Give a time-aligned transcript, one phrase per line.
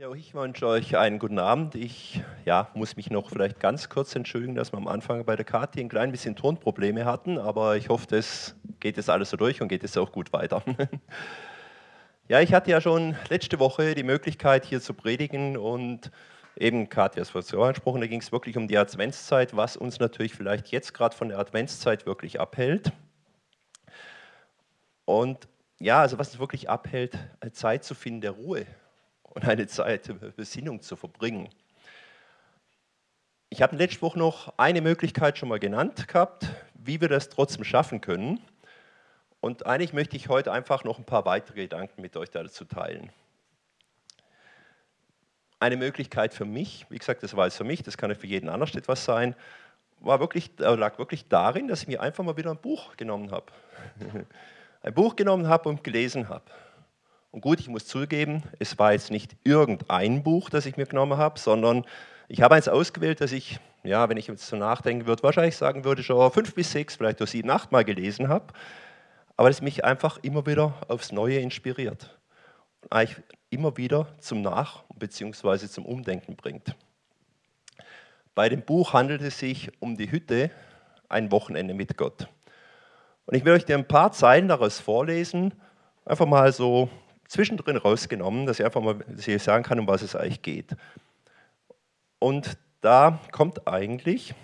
[0.00, 1.74] Ja, ich wünsche euch einen guten Abend.
[1.74, 5.44] Ich ja, muss mich noch vielleicht ganz kurz entschuldigen, dass wir am Anfang bei der
[5.44, 9.60] Kathi ein klein bisschen Tonprobleme hatten, aber ich hoffe, das geht jetzt alles so durch
[9.60, 10.62] und geht es auch gut weiter.
[12.28, 16.10] ja, ich hatte ja schon letzte Woche die Möglichkeit, hier zu predigen und
[16.56, 20.00] eben Kathi hat es vorhin angesprochen, da ging es wirklich um die Adventszeit, was uns
[20.00, 22.90] natürlich vielleicht jetzt gerade von der Adventszeit wirklich abhält.
[25.04, 25.46] Und
[25.78, 27.18] ja, also was uns wirklich abhält,
[27.52, 28.64] Zeit zu finden der Ruhe
[29.30, 31.48] und eine Zeit der Besinnung zu verbringen.
[33.48, 37.64] Ich habe letzte Woche noch eine Möglichkeit schon mal genannt gehabt, wie wir das trotzdem
[37.64, 38.40] schaffen können.
[39.40, 43.10] Und eigentlich möchte ich heute einfach noch ein paar weitere Gedanken mit euch dazu teilen.
[45.58, 48.48] Eine Möglichkeit für mich, wie gesagt, das war es für mich, das kann für jeden
[48.48, 49.34] anderen etwas sein,
[50.00, 53.46] war wirklich, lag wirklich darin, dass ich mir einfach mal wieder ein Buch genommen habe.
[54.82, 56.50] Ein Buch genommen habe und gelesen habe.
[57.32, 61.16] Und gut, ich muss zugeben, es war jetzt nicht irgendein Buch, das ich mir genommen
[61.16, 61.84] habe, sondern
[62.28, 65.84] ich habe eins ausgewählt, das ich, ja, wenn ich jetzt so nachdenken würde, wahrscheinlich sagen
[65.84, 68.52] würde, schon fünf bis sechs, vielleicht auch sieben, acht Mal gelesen habe,
[69.36, 72.18] aber das mich einfach immer wieder aufs Neue inspiriert
[72.82, 75.68] und eigentlich immer wieder zum Nach- bzw.
[75.68, 76.74] zum Umdenken bringt.
[78.34, 80.50] Bei dem Buch handelt es sich um die Hütte,
[81.08, 82.28] ein Wochenende mit Gott.
[83.26, 85.54] Und ich will euch dir ein paar Zeilen daraus vorlesen,
[86.04, 86.88] einfach mal so
[87.30, 90.76] zwischendrin rausgenommen, dass ich einfach mal dass sagen kann, um was es eigentlich geht.
[92.18, 94.34] Und da kommt eigentlich,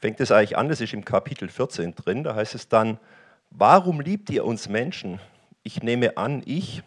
[0.00, 2.98] fängt es eigentlich an, das ist im Kapitel 14 drin, da heißt es dann,
[3.50, 5.20] warum liebt ihr uns Menschen?
[5.62, 6.82] Ich nehme an, ich,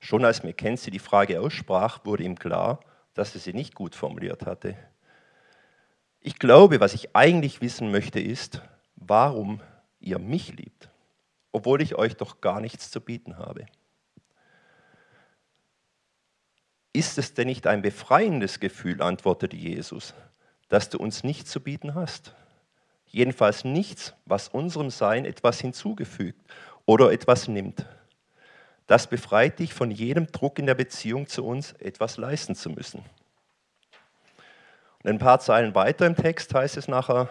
[0.00, 2.80] schon als Mackenzie die Frage aussprach, wurde ihm klar,
[3.14, 4.76] dass er sie nicht gut formuliert hatte.
[6.20, 8.62] Ich glaube, was ich eigentlich wissen möchte, ist,
[8.96, 9.60] warum
[10.00, 10.90] ihr mich liebt,
[11.52, 13.66] obwohl ich euch doch gar nichts zu bieten habe.
[16.92, 20.14] Ist es denn nicht ein befreiendes Gefühl, antwortete Jesus,
[20.68, 22.34] dass du uns nichts zu bieten hast?
[23.06, 26.40] Jedenfalls nichts, was unserem Sein etwas hinzugefügt
[26.86, 27.86] oder etwas nimmt.
[28.86, 33.02] Das befreit dich von jedem Druck in der Beziehung zu uns, etwas leisten zu müssen.
[35.02, 37.28] Und ein paar Zeilen weiter im Text heißt es nachher,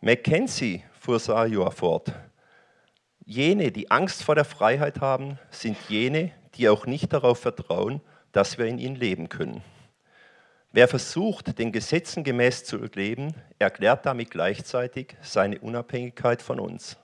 [0.00, 2.12] Mackenzie, fuhr Sajua fort,
[3.24, 8.00] jene, die Angst vor der Freiheit haben, sind jene, die auch nicht darauf vertrauen,
[8.32, 9.62] dass wir in ihnen leben können.
[10.70, 16.98] Wer versucht, den Gesetzen gemäß zu leben, erklärt damit gleichzeitig seine Unabhängigkeit von uns.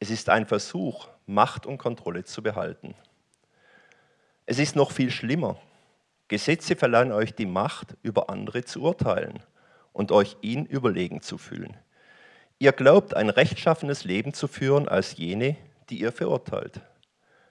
[0.00, 2.94] Es ist ein Versuch, Macht und Kontrolle zu behalten.
[4.46, 5.60] Es ist noch viel schlimmer.
[6.28, 9.40] Gesetze verleihen euch die Macht, über andere zu urteilen
[9.92, 11.76] und euch ihnen überlegen zu fühlen.
[12.58, 15.56] Ihr glaubt, ein rechtschaffenes Leben zu führen als jene,
[15.90, 16.80] die ihr verurteilt.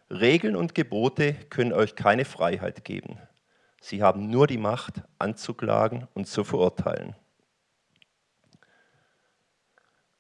[0.10, 3.20] Regeln und Gebote können euch keine Freiheit geben.
[3.82, 7.16] Sie haben nur die Macht, anzuklagen und zu verurteilen.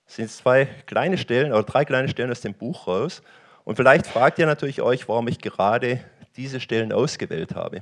[0.05, 3.21] Das sind zwei kleine Stellen oder drei kleine Stellen aus dem Buch raus.
[3.65, 5.99] Und vielleicht fragt ihr natürlich euch, warum ich gerade
[6.37, 7.81] diese Stellen ausgewählt habe.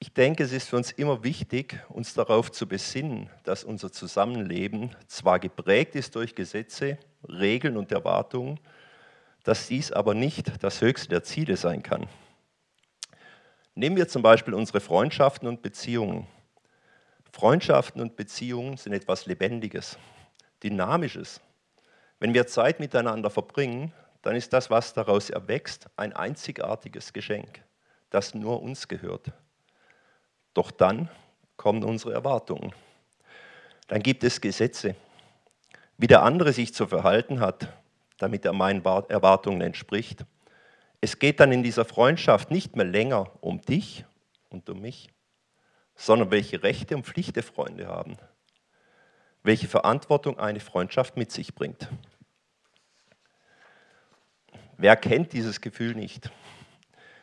[0.00, 4.96] Ich denke, es ist für uns immer wichtig, uns darauf zu besinnen, dass unser Zusammenleben
[5.06, 6.98] zwar geprägt ist durch Gesetze,
[7.28, 8.58] Regeln und Erwartungen,
[9.44, 12.06] dass dies aber nicht das höchste der Ziele sein kann.
[13.74, 16.26] Nehmen wir zum Beispiel unsere Freundschaften und Beziehungen.
[17.32, 19.98] Freundschaften und Beziehungen sind etwas Lebendiges,
[20.62, 21.40] Dynamisches.
[22.18, 27.62] Wenn wir Zeit miteinander verbringen, dann ist das, was daraus erwächst, ein einzigartiges Geschenk,
[28.10, 29.32] das nur uns gehört.
[30.52, 31.08] Doch dann
[31.56, 32.74] kommen unsere Erwartungen.
[33.86, 34.94] Dann gibt es Gesetze,
[35.96, 37.68] wie der andere sich zu verhalten hat,
[38.20, 40.26] damit er meinen Erwartungen entspricht.
[41.00, 44.04] Es geht dann in dieser Freundschaft nicht mehr länger um dich
[44.50, 45.08] und um mich,
[45.96, 48.18] sondern welche Rechte und Pflichten Freunde haben,
[49.42, 51.88] welche Verantwortung eine Freundschaft mit sich bringt.
[54.76, 56.30] Wer kennt dieses Gefühl nicht?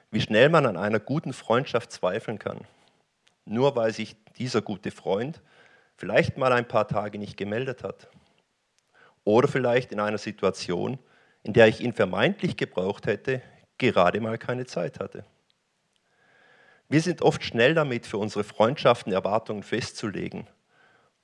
[0.10, 2.62] Wie schnell man an einer guten Freundschaft zweifeln kann,
[3.46, 5.42] nur weil sich dieser gute Freund
[5.96, 8.10] vielleicht mal ein paar Tage nicht gemeldet hat
[9.28, 10.98] oder vielleicht in einer Situation,
[11.44, 13.42] in der ich ihn vermeintlich gebraucht hätte,
[13.78, 15.26] gerade mal keine Zeit hatte.
[16.88, 20.48] Wir sind oft schnell damit, für unsere Freundschaften Erwartungen festzulegen.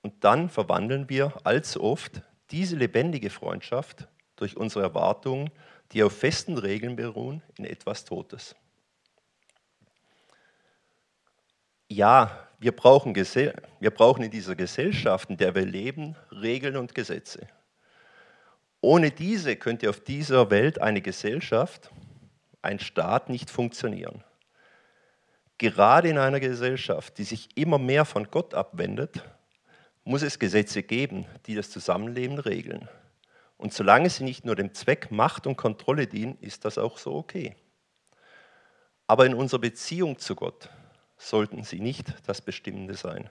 [0.02, 2.22] Und dann verwandeln wir allzu oft
[2.52, 5.50] diese lebendige Freundschaft durch unsere Erwartungen,
[5.94, 8.54] die auf festen Regeln beruhen, in etwas Totes.
[11.88, 17.48] Ja, wir brauchen, wir brauchen in dieser Gesellschaft, in der wir leben, Regeln und Gesetze.
[18.84, 21.90] Ohne diese könnte auf dieser Welt eine Gesellschaft,
[22.62, 24.26] ein Staat nicht funktionieren.
[25.58, 29.24] Gerade in einer Gesellschaft, die sich immer mehr von Gott abwendet,
[30.04, 32.90] muss es Gesetze geben, die das Zusammenleben regeln.
[33.56, 37.16] Und solange sie nicht nur dem Zweck Macht und Kontrolle dienen, ist das auch so
[37.16, 37.56] okay.
[39.08, 40.68] Aber in unserer Beziehung zu Gott
[41.16, 43.30] sollten sie nicht das Bestimmende sein.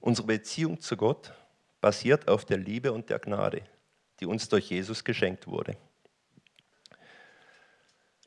[0.00, 1.34] Unsere Beziehung zu Gott
[1.82, 3.60] basiert auf der Liebe und der Gnade,
[4.20, 5.76] die uns durch Jesus geschenkt wurde.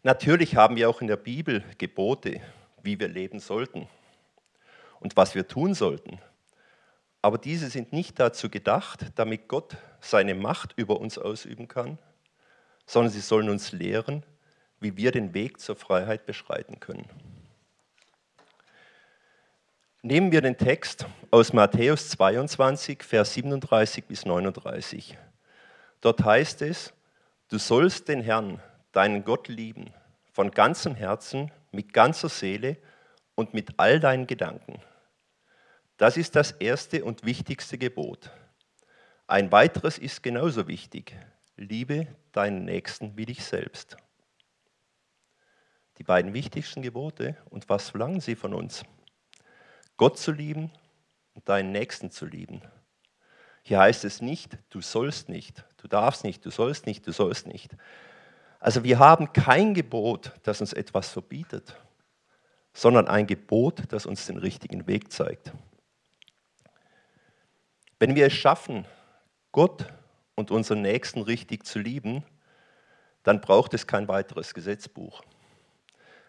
[0.03, 2.41] Natürlich haben wir auch in der Bibel Gebote,
[2.81, 3.87] wie wir leben sollten
[4.99, 6.19] und was wir tun sollten.
[7.21, 11.97] Aber diese sind nicht dazu gedacht, damit Gott seine Macht über uns ausüben kann,
[12.85, 14.25] sondern sie sollen uns lehren,
[14.79, 17.09] wie wir den Weg zur Freiheit beschreiten können.
[20.01, 25.17] Nehmen wir den Text aus Matthäus 22, Vers 37 bis 39.
[26.01, 26.93] Dort heißt es,
[27.49, 28.61] du sollst den Herrn,
[28.91, 29.93] deinen Gott lieben,
[30.31, 32.77] von ganzem Herzen, mit ganzer Seele
[33.35, 34.81] und mit all deinen Gedanken.
[35.97, 38.31] Das ist das erste und wichtigste Gebot.
[39.27, 41.15] Ein weiteres ist genauso wichtig.
[41.57, 43.97] Liebe deinen Nächsten wie dich selbst.
[45.97, 48.83] Die beiden wichtigsten Gebote und was verlangen sie von uns?
[49.97, 50.71] Gott zu lieben
[51.33, 52.61] und deinen Nächsten zu lieben.
[53.63, 57.47] Hier heißt es nicht, du sollst nicht, du darfst nicht, du sollst nicht, du sollst
[57.47, 57.75] nicht.
[58.59, 61.75] Also wir haben kein Gebot, das uns etwas verbietet,
[62.73, 65.53] sondern ein Gebot, das uns den richtigen Weg zeigt.
[67.99, 68.85] Wenn wir es schaffen,
[69.51, 69.85] Gott
[70.35, 72.23] und unseren Nächsten richtig zu lieben,
[73.23, 75.23] dann braucht es kein weiteres Gesetzbuch.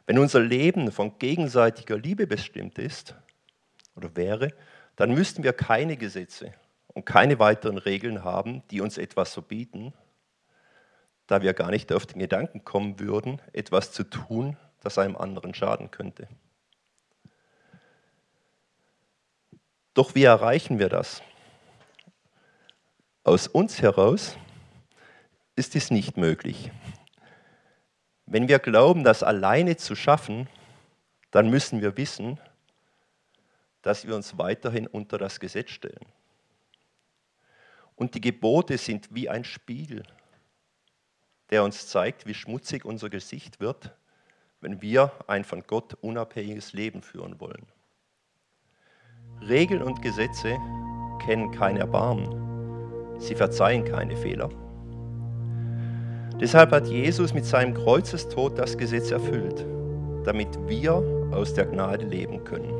[0.06, 3.14] Wenn unser Leben von gegenseitiger Liebe bestimmt ist
[3.94, 4.52] oder wäre,
[4.96, 6.52] dann müssten wir keine Gesetze
[6.92, 9.92] und keine weiteren Regeln haben, die uns etwas verbieten,
[11.26, 15.54] da wir gar nicht auf den Gedanken kommen würden, etwas zu tun, das einem anderen
[15.54, 16.28] schaden könnte.
[19.94, 21.22] Doch wie erreichen wir das?
[23.22, 24.36] Aus uns heraus
[25.56, 26.70] ist es nicht möglich.
[28.26, 30.48] Wenn wir glauben, das alleine zu schaffen,
[31.30, 32.40] dann müssen wir wissen,
[33.82, 36.06] dass wir uns weiterhin unter das Gesetz stellen.
[38.00, 40.04] Und die Gebote sind wie ein Spiegel,
[41.50, 43.94] der uns zeigt, wie schmutzig unser Gesicht wird,
[44.62, 47.66] wenn wir ein von Gott unabhängiges Leben führen wollen.
[49.46, 50.56] Regeln und Gesetze
[51.22, 53.20] kennen kein Erbarmen.
[53.20, 54.48] Sie verzeihen keine Fehler.
[56.40, 59.66] Deshalb hat Jesus mit seinem Kreuzestod das Gesetz erfüllt,
[60.24, 60.94] damit wir
[61.32, 62.79] aus der Gnade leben können.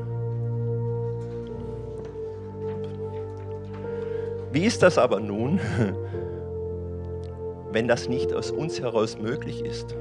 [4.53, 5.61] Wie ist das aber nun,
[7.73, 9.95] wenn das nicht aus uns heraus möglich ist?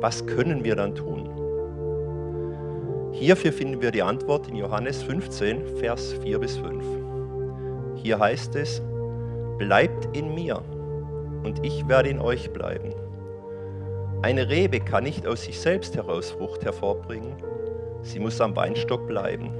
[0.00, 1.30] Was können wir dann tun?
[3.12, 6.84] Hierfür finden wir die Antwort in Johannes 15, Vers 4 bis 5.
[7.96, 8.82] Hier heißt es,
[9.58, 10.60] Bleibt in mir
[11.44, 12.92] und ich werde in euch bleiben.
[14.22, 17.34] Eine Rebe kann nicht aus sich selbst heraus Frucht hervorbringen,
[18.02, 19.50] sie muss am Weinstock bleiben.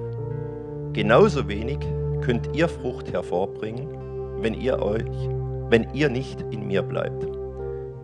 [0.93, 1.79] Genauso wenig
[2.21, 4.02] könnt ihr Frucht hervorbringen,
[4.43, 5.29] wenn ihr euch,
[5.71, 7.27] wenn ihr nicht in mir bleibt.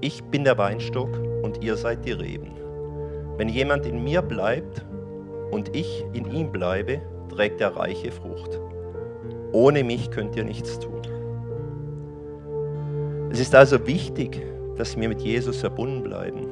[0.00, 1.10] Ich bin der Weinstock
[1.42, 2.52] und ihr seid die Reben.
[3.36, 4.84] Wenn jemand in mir bleibt
[5.50, 8.60] und ich in ihm bleibe, trägt er reiche Frucht.
[9.52, 11.02] Ohne mich könnt ihr nichts tun.
[13.30, 14.40] Es ist also wichtig,
[14.76, 16.46] dass wir mit Jesus verbunden bleiben.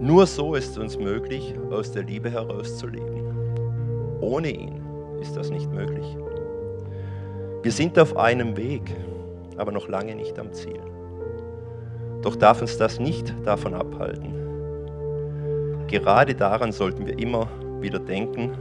[0.00, 3.24] Nur so ist es uns möglich, aus der Liebe herauszuleben.
[4.20, 4.80] Ohne ihn
[5.20, 6.16] ist das nicht möglich.
[7.66, 8.94] Wir sind auf einem Weg,
[9.56, 10.78] aber noch lange nicht am Ziel.
[12.22, 14.32] Doch darf uns das nicht davon abhalten.
[15.88, 17.48] Gerade daran sollten wir immer
[17.80, 18.52] wieder denken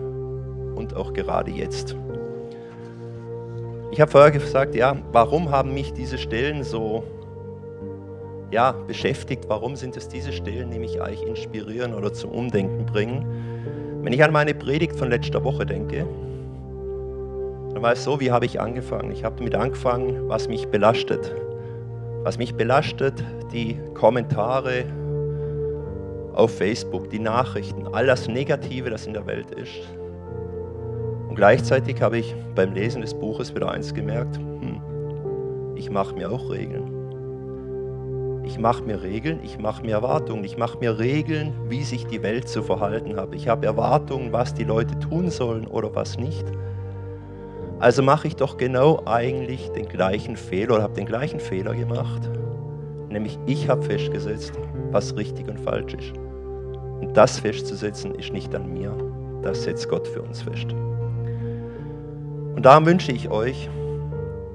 [0.75, 1.95] und auch gerade jetzt.
[3.91, 7.03] Ich habe vorher gesagt, ja, warum haben mich diese Stellen so
[8.49, 13.23] ja, beschäftigt, warum sind es diese Stellen, die mich eigentlich inspirieren oder zum Umdenken bringen.
[14.01, 16.07] Wenn ich an meine Predigt von letzter Woche denke,
[17.75, 19.11] dann war es so, wie habe ich angefangen?
[19.11, 21.35] Ich habe damit angefangen, was mich belastet.
[22.23, 24.85] Was mich belastet, die Kommentare
[26.33, 29.93] auf Facebook, die Nachrichten, all das Negative, das in der Welt ist.
[31.27, 36.31] Und gleichzeitig habe ich beim Lesen des Buches wieder eins gemerkt, hm, ich mache mir
[36.31, 36.93] auch Regeln.
[38.45, 42.23] Ich mache mir Regeln, ich mache mir Erwartungen, ich mache mir Regeln, wie sich die
[42.23, 43.35] Welt zu verhalten hat.
[43.35, 46.45] Ich habe Erwartungen, was die Leute tun sollen oder was nicht.
[47.79, 52.29] Also mache ich doch genau eigentlich den gleichen Fehler oder habe den gleichen Fehler gemacht.
[53.09, 54.53] Nämlich ich habe festgesetzt,
[54.91, 56.13] was richtig und falsch ist.
[57.01, 58.95] Und das festzusetzen ist nicht an mir,
[59.41, 60.67] das setzt Gott für uns fest.
[62.55, 63.69] Und darum wünsche ich euch,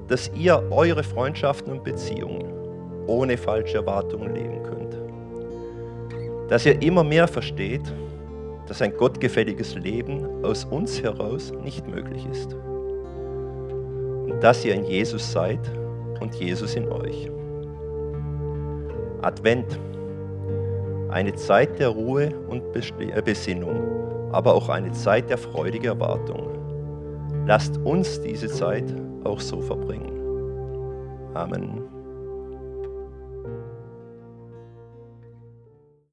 [0.07, 2.51] dass ihr eure Freundschaften und Beziehungen
[3.07, 4.97] ohne falsche Erwartungen leben könnt.
[6.49, 7.93] Dass ihr immer mehr versteht,
[8.67, 12.55] dass ein gottgefälliges Leben aus uns heraus nicht möglich ist.
[14.39, 15.59] Dass ihr in Jesus seid
[16.19, 17.29] und Jesus in euch.
[19.21, 19.79] Advent,
[21.09, 26.49] eine Zeit der Ruhe und äh, Besinnung, aber auch eine Zeit der freudigen Erwartung.
[27.45, 28.85] Lasst uns diese Zeit
[29.23, 30.11] auch so verbringen.
[31.33, 32.00] Amen.